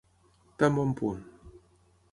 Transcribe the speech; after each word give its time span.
Tan 0.57 0.73
bon 0.79 0.95
punt. 1.03 1.21